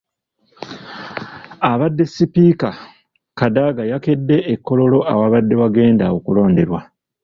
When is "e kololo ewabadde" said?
4.53-5.55